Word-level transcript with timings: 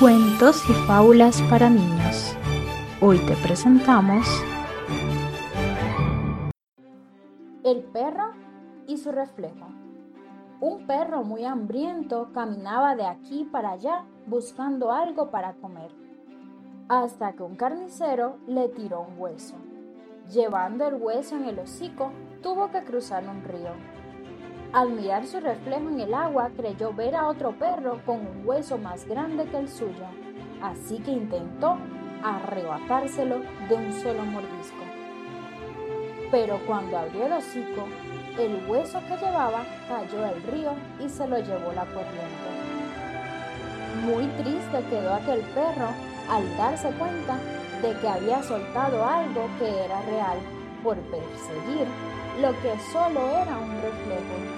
Cuentos 0.00 0.62
y 0.70 0.72
fábulas 0.86 1.42
para 1.50 1.68
niños. 1.68 2.36
Hoy 3.00 3.18
te 3.18 3.34
presentamos 3.34 4.28
El 7.64 7.82
perro 7.82 8.30
y 8.86 8.98
su 8.98 9.10
reflejo. 9.10 9.66
Un 10.60 10.86
perro 10.86 11.24
muy 11.24 11.44
hambriento 11.44 12.30
caminaba 12.32 12.94
de 12.94 13.06
aquí 13.06 13.44
para 13.50 13.72
allá 13.72 14.04
buscando 14.28 14.92
algo 14.92 15.32
para 15.32 15.54
comer, 15.54 15.90
hasta 16.88 17.32
que 17.32 17.42
un 17.42 17.56
carnicero 17.56 18.36
le 18.46 18.68
tiró 18.68 19.00
un 19.00 19.18
hueso. 19.18 19.56
Llevando 20.30 20.86
el 20.86 20.94
hueso 20.94 21.34
en 21.34 21.46
el 21.46 21.58
hocico, 21.58 22.12
tuvo 22.40 22.70
que 22.70 22.84
cruzar 22.84 23.24
un 23.28 23.42
río. 23.42 23.72
Al 24.72 24.90
mirar 24.90 25.26
su 25.26 25.40
reflejo 25.40 25.88
en 25.88 26.00
el 26.00 26.12
agua, 26.12 26.50
creyó 26.54 26.92
ver 26.92 27.16
a 27.16 27.26
otro 27.26 27.52
perro 27.52 28.00
con 28.04 28.16
un 28.16 28.42
hueso 28.44 28.76
más 28.76 29.06
grande 29.06 29.46
que 29.46 29.56
el 29.56 29.68
suyo, 29.68 30.04
así 30.62 30.98
que 30.98 31.10
intentó 31.10 31.78
arrebatárselo 32.22 33.40
de 33.68 33.74
un 33.74 33.92
solo 33.94 34.24
mordisco. 34.26 34.84
Pero 36.30 36.60
cuando 36.66 36.98
abrió 36.98 37.26
el 37.26 37.32
hocico, 37.32 37.86
el 38.38 38.68
hueso 38.68 39.00
que 39.08 39.16
llevaba 39.16 39.64
cayó 39.88 40.26
al 40.26 40.42
río 40.42 40.72
y 41.02 41.08
se 41.08 41.26
lo 41.26 41.38
llevó 41.38 41.72
la 41.72 41.86
corriente. 41.86 42.48
Muy 44.04 44.26
triste 44.42 44.84
quedó 44.90 45.14
aquel 45.14 45.40
perro 45.54 45.88
al 46.30 46.56
darse 46.58 46.90
cuenta 46.90 47.38
de 47.80 47.98
que 48.00 48.08
había 48.08 48.42
soltado 48.42 49.02
algo 49.04 49.48
que 49.58 49.84
era 49.84 50.02
real 50.02 50.38
por 50.84 50.96
perseguir 50.96 51.86
lo 52.40 52.52
que 52.60 52.78
solo 52.92 53.28
era 53.30 53.58
un 53.58 53.72
reflejo. 53.82 54.57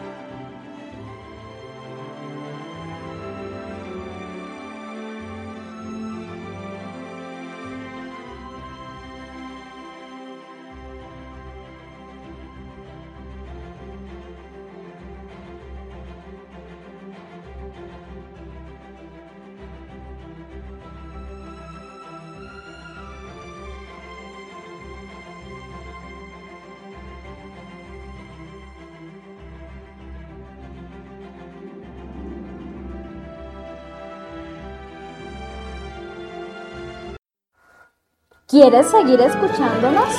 ¿Quieres 38.51 38.87
seguir 38.87 39.21
escuchándonos? 39.21 40.09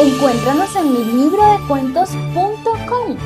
Encuéntranos 0.00 0.74
en 0.76 0.94
mi 0.94 1.04
libro 1.12 1.42
de 1.42 1.58
cuentos.com 1.68 3.18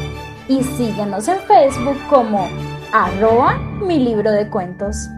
y 0.49 0.65
síguenos 0.65 1.29
en 1.29 1.39
Facebook 1.43 1.97
como 2.09 2.49
arroba 2.93 3.59
mi 3.81 4.01
libro 4.01 4.33
de 4.33 4.49
cuentos. 4.49 5.09